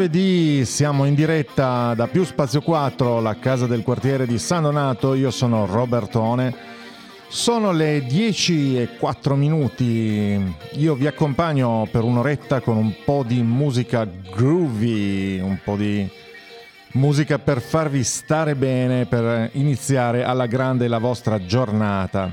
[0.00, 5.12] Giovedì, siamo in diretta da Più Spazio 4, la casa del quartiere di San Donato.
[5.12, 6.54] Io sono Robertone.
[7.28, 10.42] Sono le 10 e 4 minuti.
[10.76, 16.08] Io vi accompagno per un'oretta con un po' di musica groovy, un po' di
[16.92, 22.32] musica per farvi stare bene, per iniziare alla grande la vostra giornata.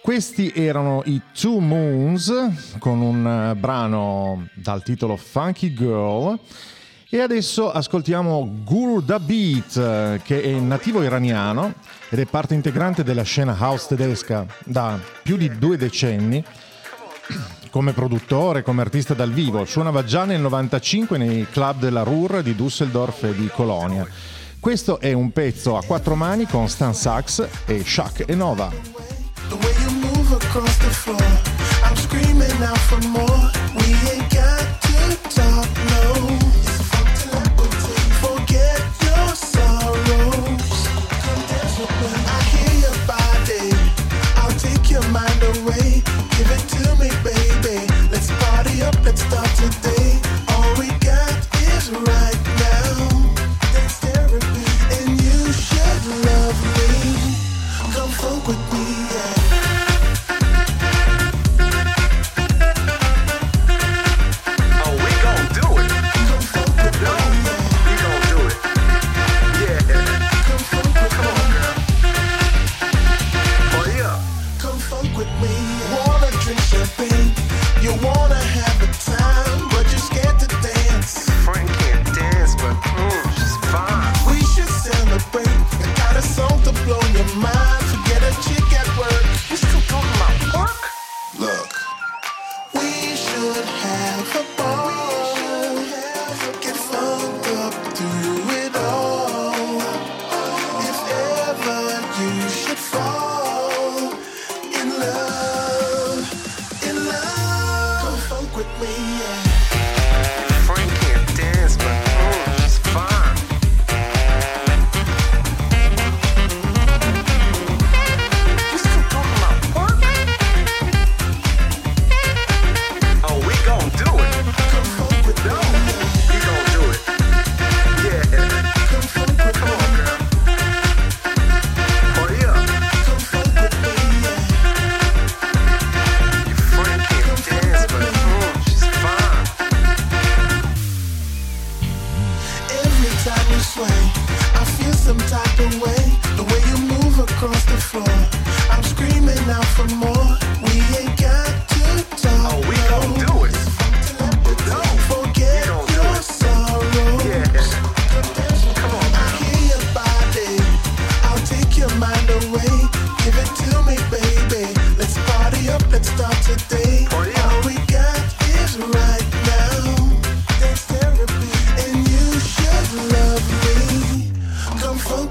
[0.00, 2.32] Questi erano i Two Moons
[2.78, 6.38] con un brano dal titolo Funky Girl
[7.14, 11.74] e adesso ascoltiamo Guru Da Beat che è nativo iraniano
[12.08, 16.42] ed è parte integrante della scena house tedesca da più di due decenni
[17.68, 19.66] come produttore, come artista dal vivo.
[19.66, 24.06] Suonava già nel 95 nei club della Ruhr di Düsseldorf e di Colonia.
[24.58, 28.70] Questo è un pezzo a quattro mani con Stan Sachs e Shaq e Nova.
[29.50, 30.12] The way you move.
[45.58, 46.02] Away.
[46.36, 47.86] Give it to me, baby.
[48.10, 48.96] Let's party up.
[49.04, 50.31] Let's start today.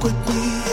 [0.04, 0.71] with me.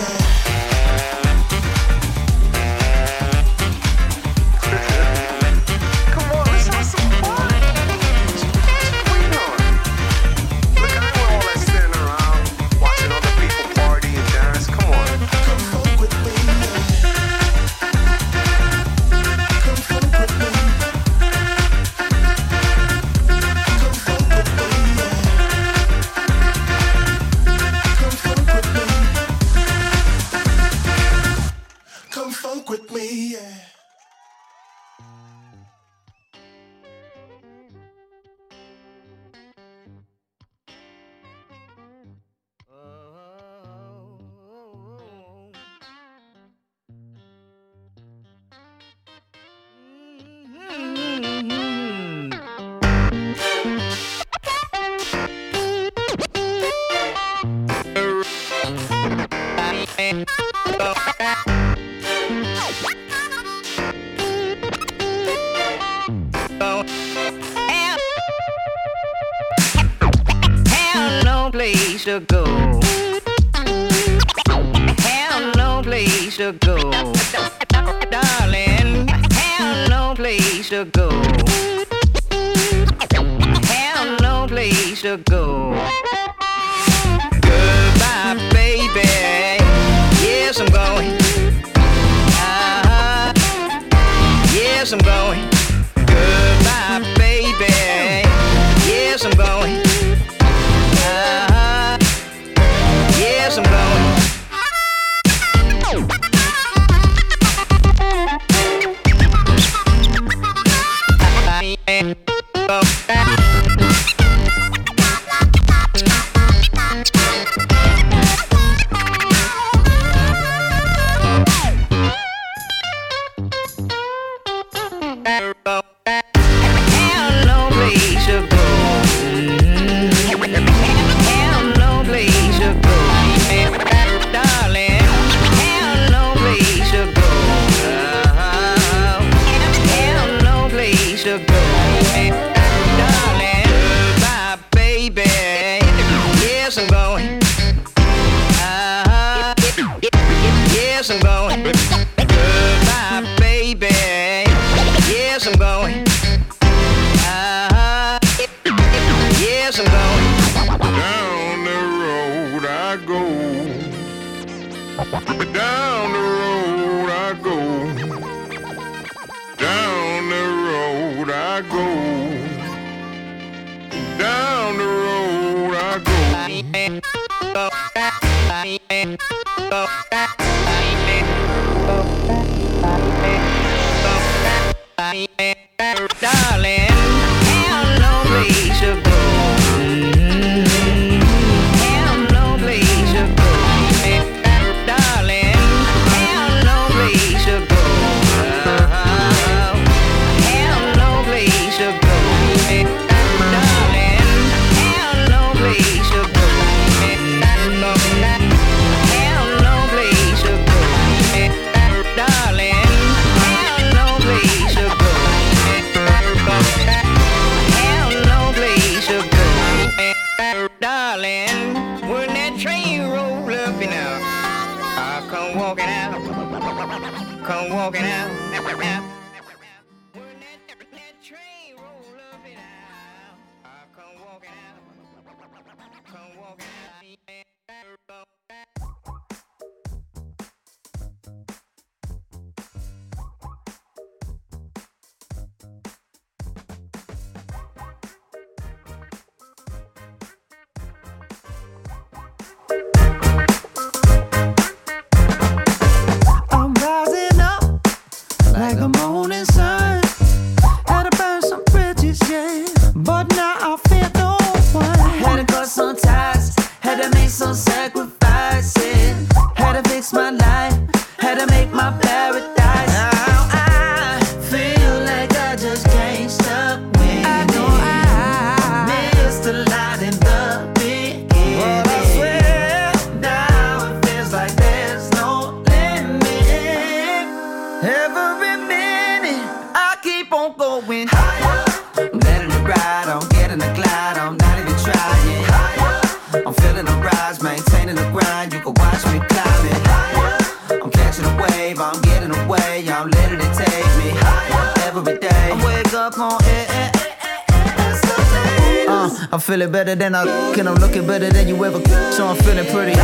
[312.71, 312.97] Pretty.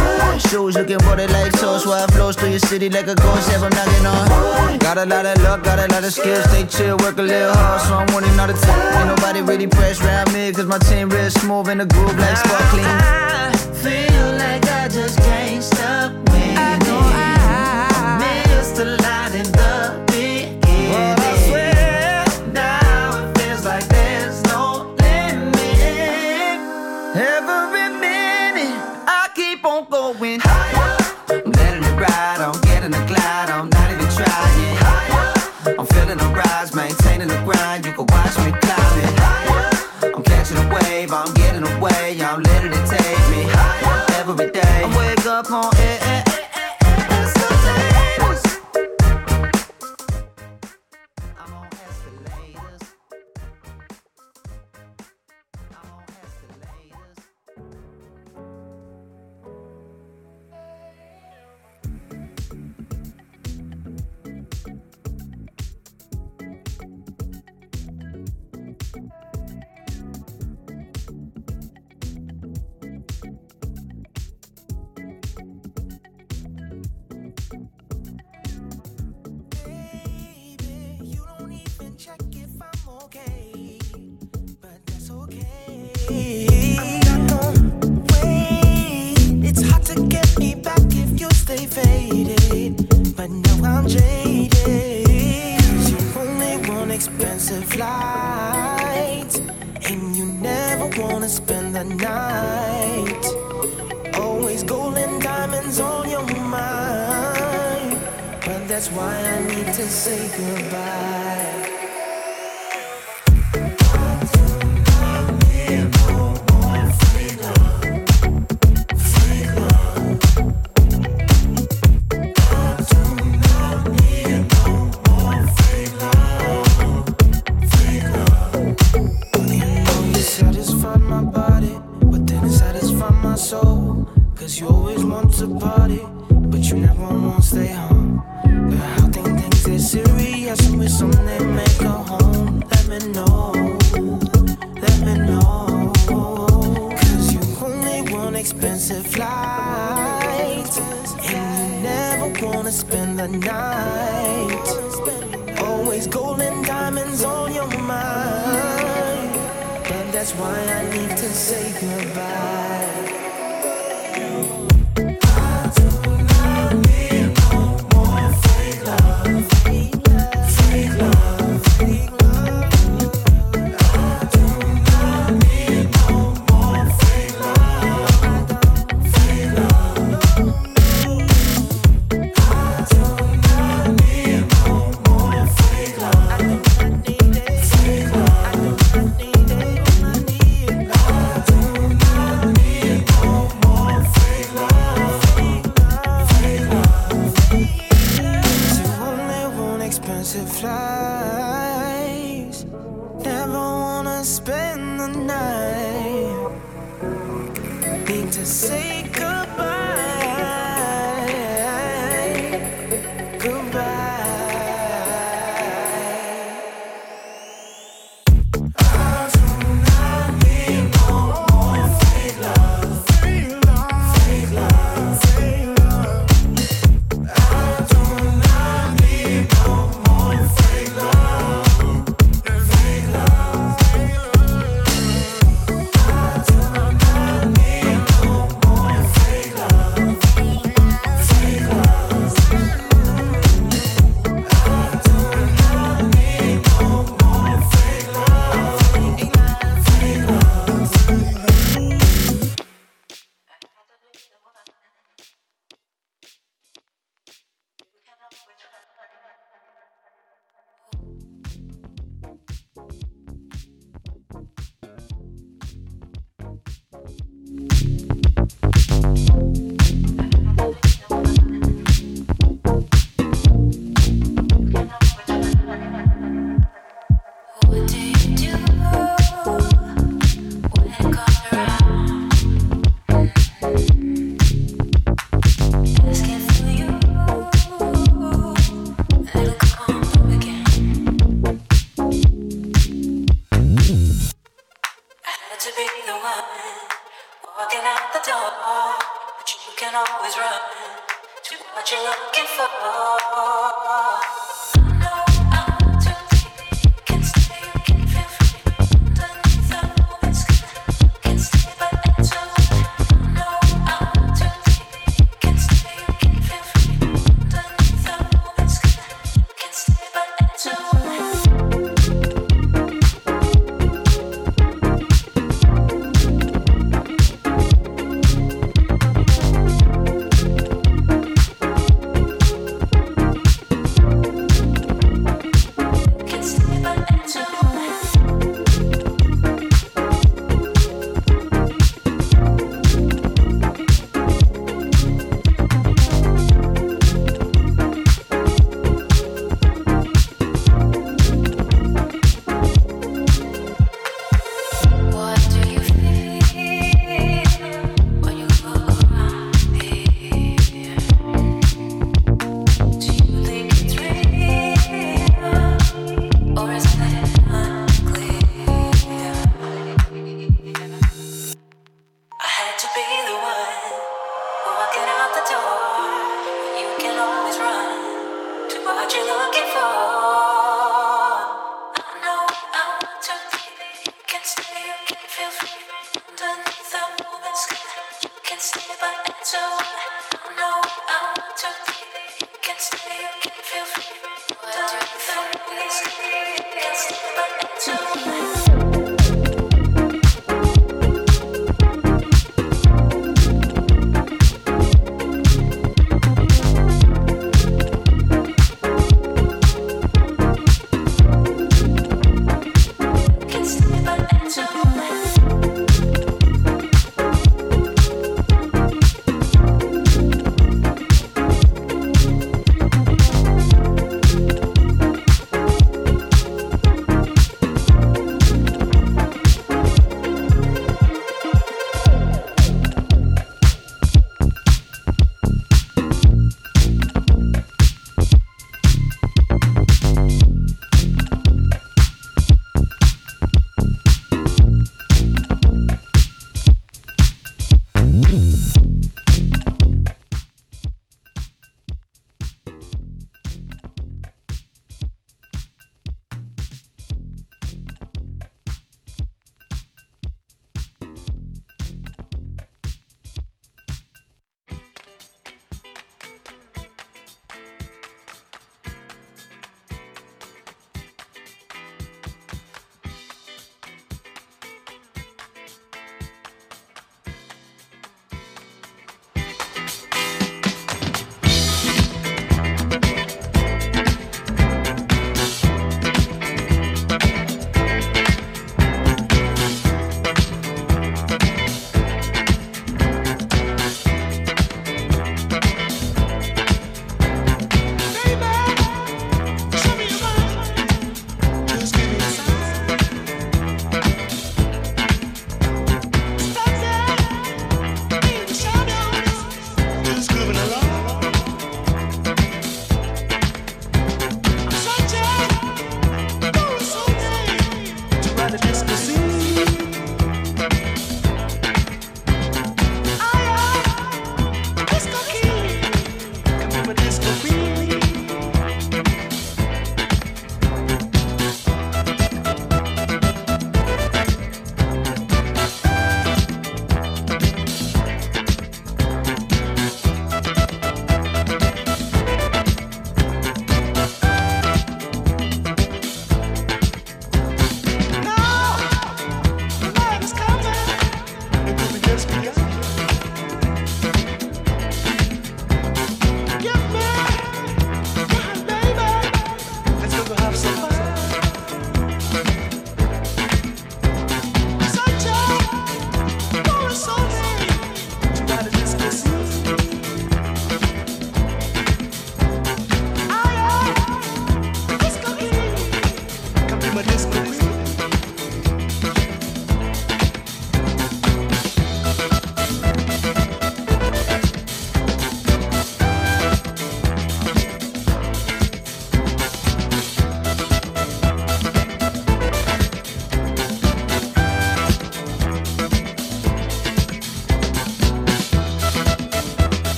[0.48, 3.50] Shoes looking body like toast, while I flows through your city like a ghost.
[3.50, 4.78] Yeah, I'm knocking on.
[4.78, 6.44] Got a lot of luck, got a lot of skills.
[6.44, 8.96] Stay chill, work a little hard, so I'm winning all the time.
[8.98, 12.36] Ain't nobody really pressed around me, cause my team real smooth in the groove like
[12.36, 13.23] sparkling.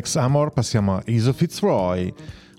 [0.00, 2.10] Alex Amor passiamo a Iso Fitzroy,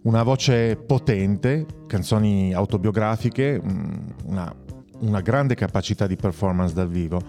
[0.03, 3.93] una voce potente, canzoni autobiografiche, mm,
[4.25, 4.53] una,
[4.99, 7.19] una grande capacità di performance dal vivo.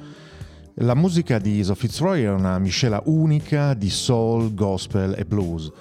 [0.74, 5.72] La musica di Iso Fitzroy è una miscela unica di soul, gospel e blues.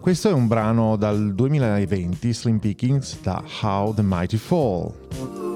[0.00, 5.53] Questo è un brano dal 2020, Slim Pickings, da How the Mighty Fall.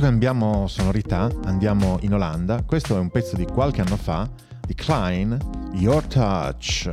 [0.00, 2.62] Adesso cambiamo sonorità, andiamo in Olanda.
[2.64, 4.28] Questo è un pezzo di qualche anno fa
[4.66, 5.38] di Klein,
[5.74, 6.90] Your Touch.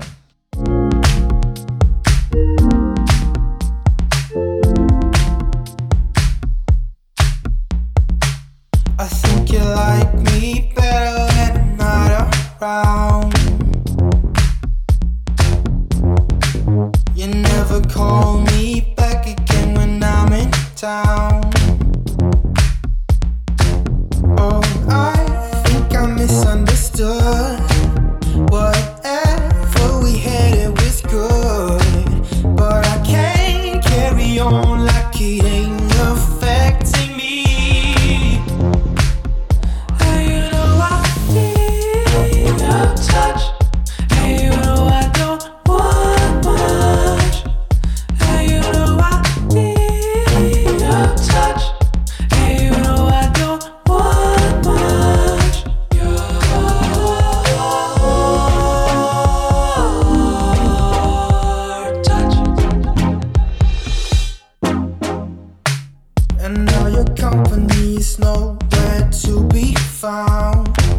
[66.48, 70.97] and all your company's nowhere to be found.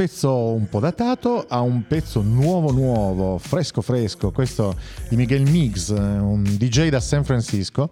[0.00, 4.74] Pezzo un po' datato a un pezzo nuovo nuovo, fresco fresco, questo
[5.10, 7.90] di Miguel Miggs, un DJ da San Francisco.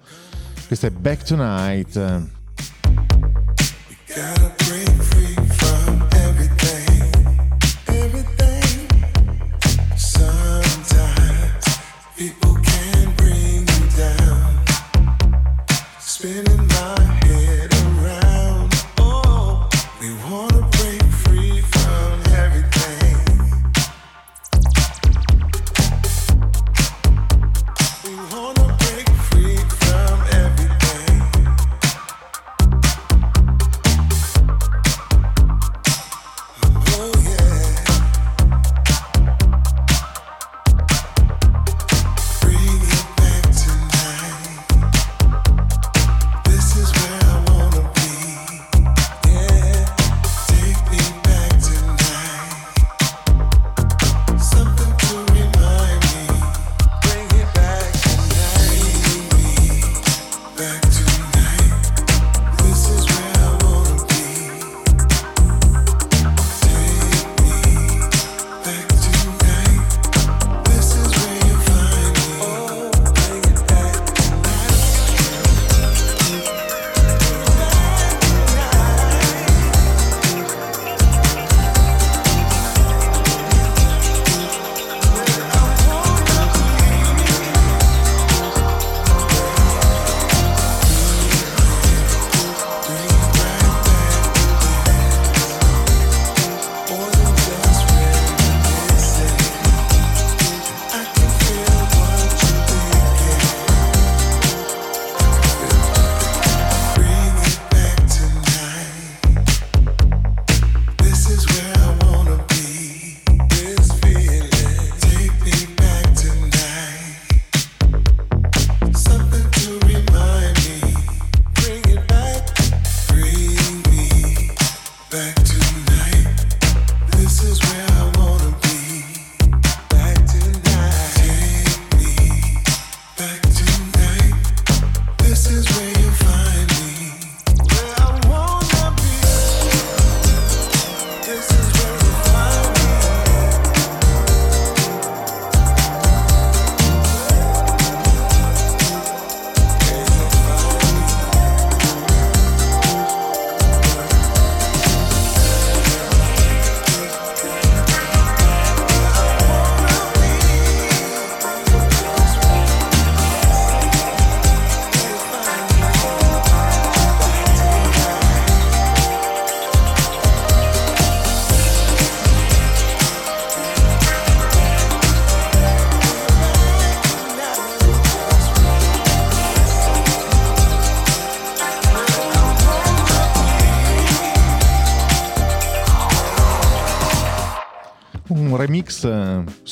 [0.67, 2.27] Questo è Back Tonight.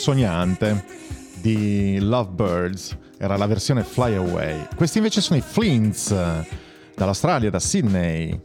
[0.06, 0.84] Sognante
[1.40, 4.68] di Lovebirds, era la versione Fly Away.
[4.76, 6.46] Questi invece sono i Flints eh,
[6.94, 8.40] dall'Australia, da Sydney.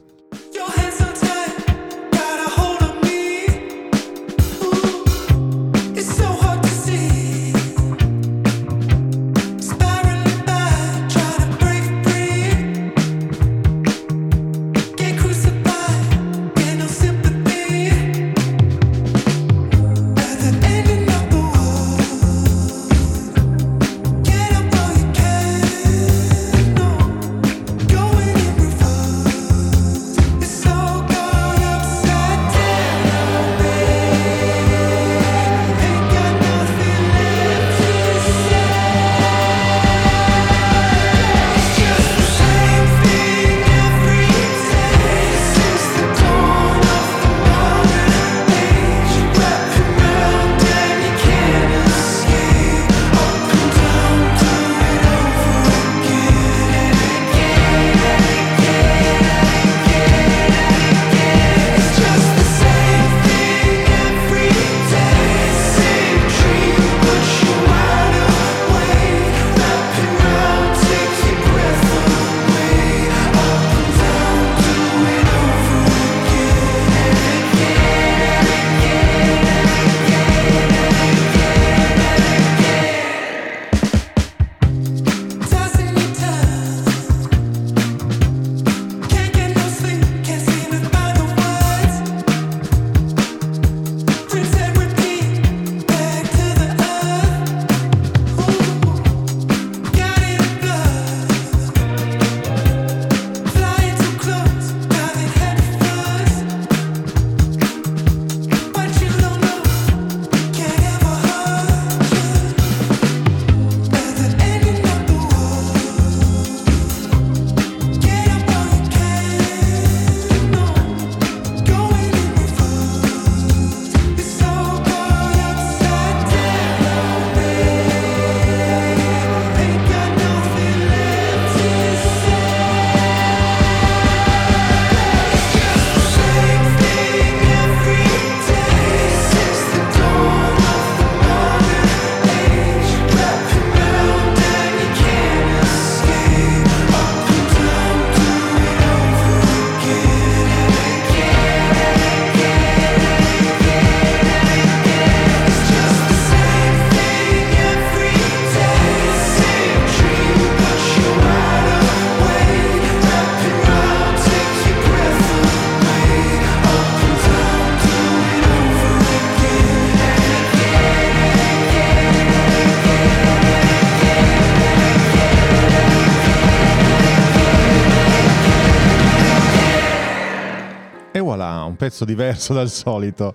[181.81, 183.33] Pezzo diverso dal solito.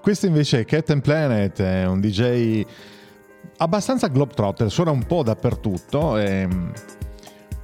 [0.00, 2.64] Questo invece è Cat Planet, è un DJ
[3.56, 6.16] abbastanza globetrotter, suona un po' dappertutto.
[6.16, 6.48] E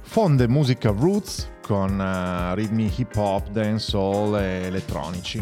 [0.01, 5.41] fonde musica roots con uh, ritmi hip hop, dancehall e elettronici.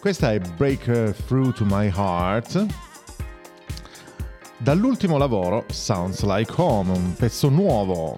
[0.00, 2.64] Questa è Break Through to My Heart.
[4.56, 8.16] Dall'ultimo lavoro Sounds Like Home, un pezzo nuovo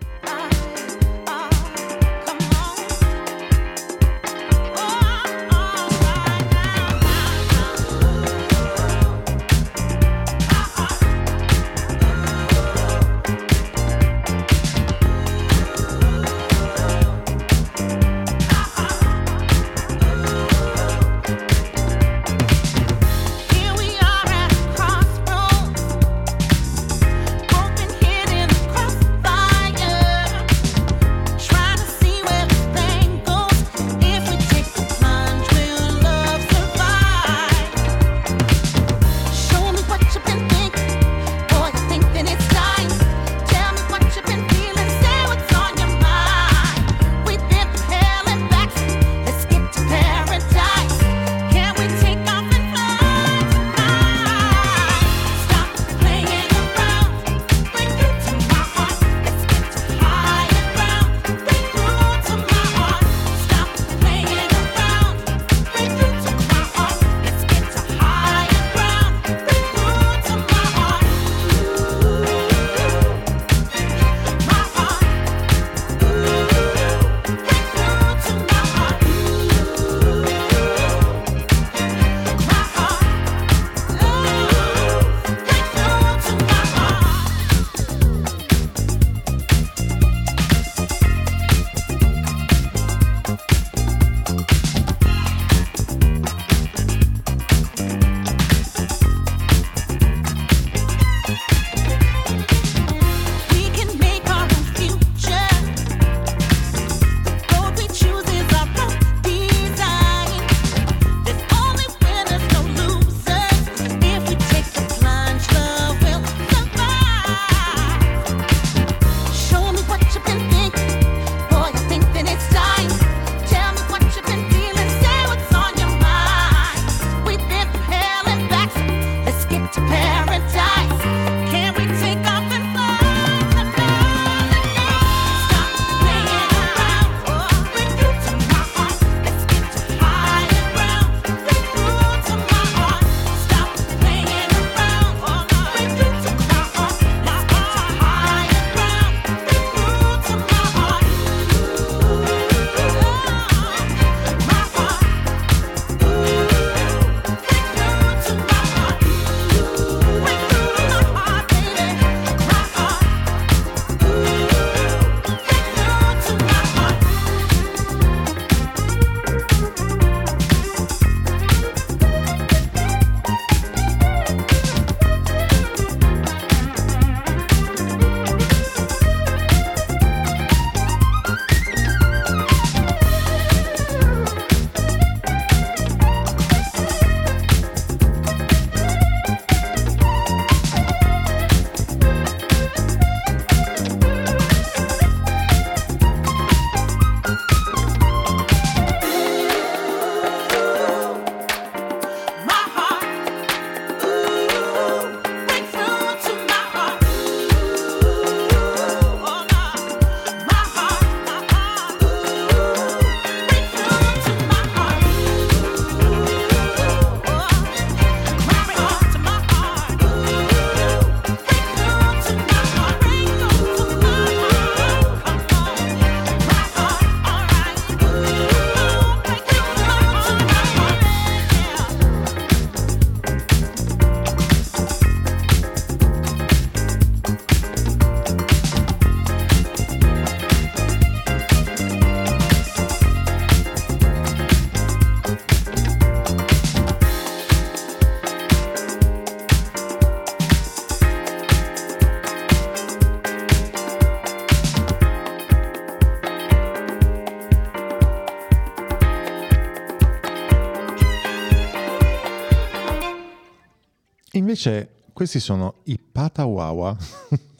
[264.62, 266.94] Invece questi sono i Patawawa.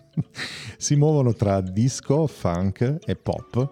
[0.77, 3.71] si muovono tra disco, funk e pop.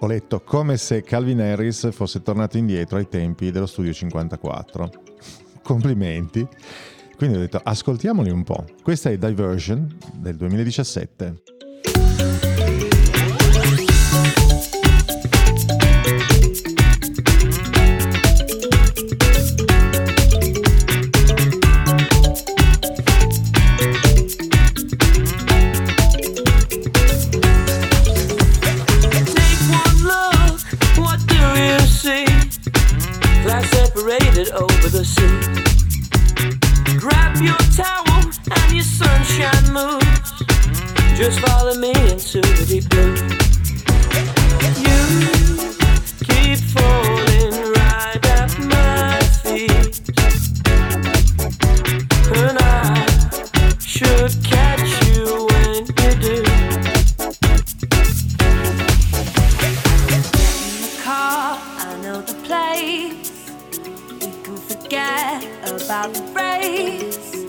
[0.00, 4.90] ho letto come se Calvin Harris fosse tornato indietro ai tempi dello studio 54.
[5.64, 6.46] Complimenti.
[7.16, 8.66] Quindi ho detto ascoltiamoli un po'.
[8.82, 11.42] Questa è Diversion del 2017.
[41.16, 43.14] Just follow me into the deep blue.
[44.82, 44.98] You
[46.26, 50.02] keep falling right at my feet,
[52.36, 53.06] and I
[53.78, 56.38] should catch you when you do.
[60.10, 60.22] In
[60.82, 63.30] the car, I know the place.
[64.20, 67.43] We can forget about the race.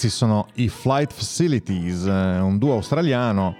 [0.00, 3.54] Questi sono i Flight Facilities, eh, un duo australiano.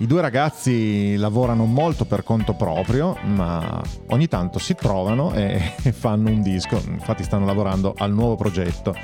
[0.00, 5.58] I due ragazzi lavorano molto per conto proprio, ma ogni tanto si trovano e
[5.96, 6.78] fanno un disco.
[6.88, 8.94] Infatti stanno lavorando al nuovo progetto.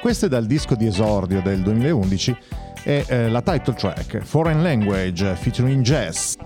[0.00, 2.36] Questo è dal disco di esordio del 2011
[2.82, 6.36] e eh, la title track Foreign Language featuring Jazz.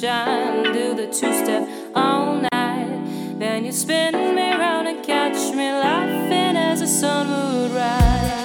[0.00, 0.70] To.
[0.72, 3.38] Do the two step all night.
[3.38, 8.37] Then you spin me round and catch me laughing as the sun would rise.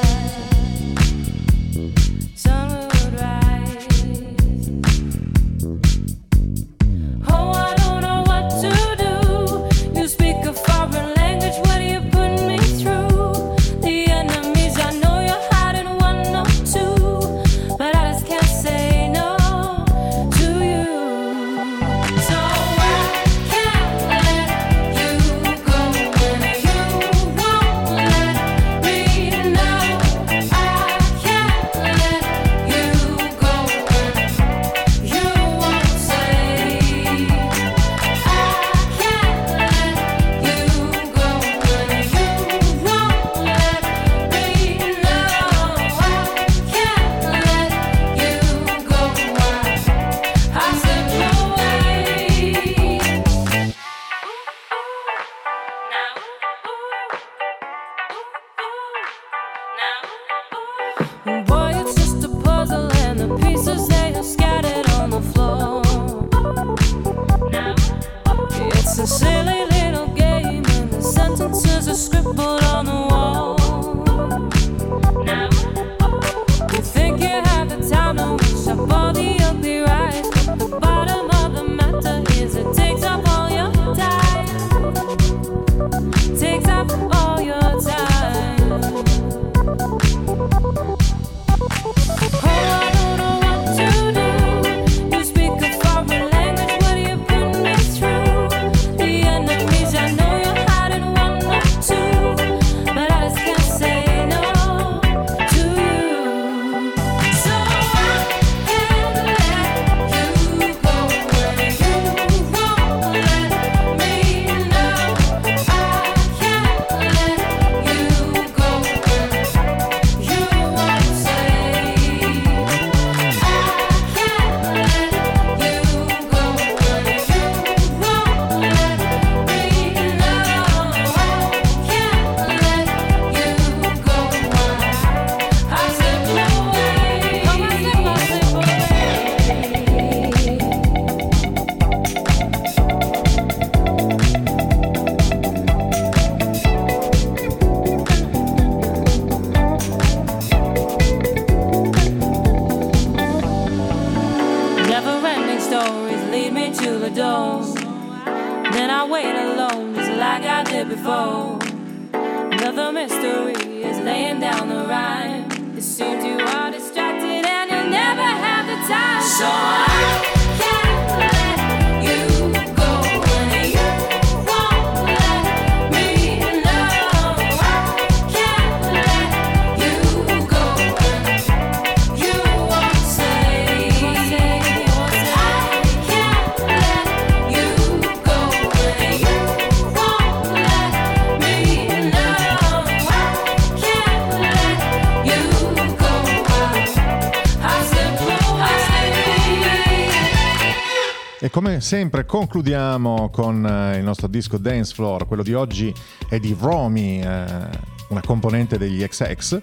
[201.53, 205.93] Come sempre concludiamo con eh, il nostro disco Dance Floor, quello di oggi
[206.27, 207.69] è di Romy, eh,
[208.07, 209.61] una componente degli XX,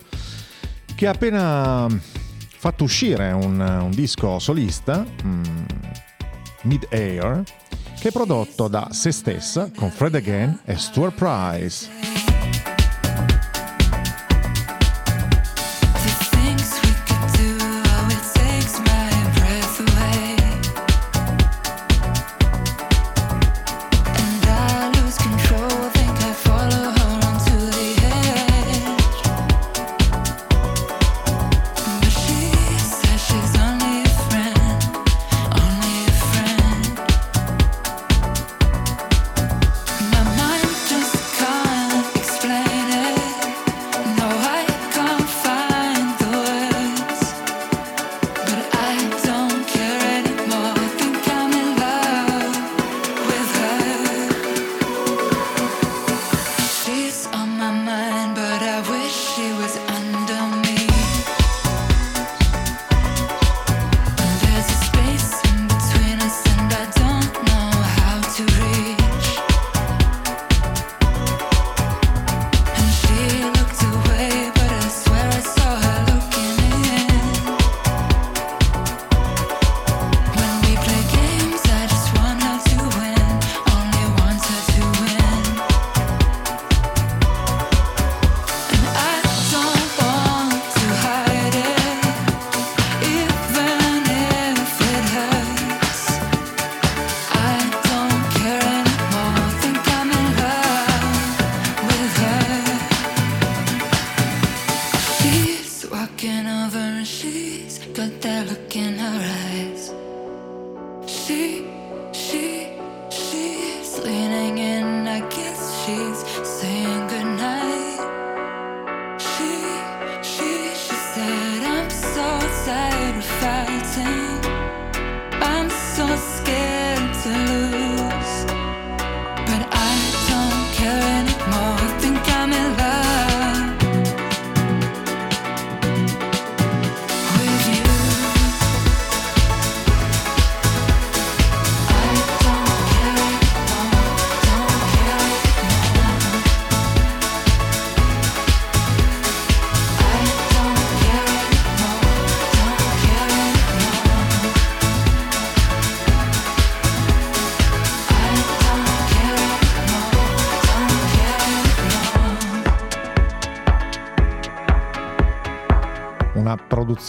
[0.95, 1.89] che ha appena
[2.47, 5.43] fatto uscire un, un disco solista, mm,
[6.63, 7.43] Mid Air,
[7.99, 12.30] che è prodotto da se stessa con Fred Again e Stuart Price.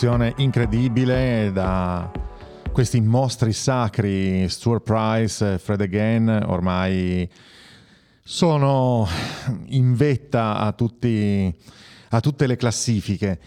[0.01, 2.11] Produzione incredibile da
[2.71, 7.29] questi mostri sacri, Stuart Price, Fred Again, ormai
[8.23, 9.07] sono
[9.67, 11.55] in vetta a, tutti,
[12.09, 13.39] a tutte le classifiche.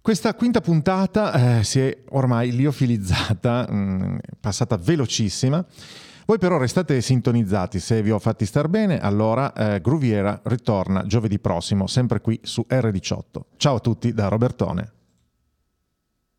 [0.00, 5.66] Questa quinta puntata eh, si è ormai liofilizzata, mh, mm, passata velocissima.
[6.26, 11.40] Voi però restate sintonizzati, se vi ho fatti star bene, allora eh, Gruviera ritorna giovedì
[11.40, 13.40] prossimo, sempre qui su R18.
[13.56, 14.92] Ciao a tutti da Robertone.